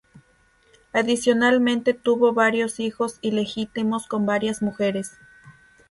[0.93, 5.15] Adicionalmente tuvo varios hijos ilegítimos con varias mujeres.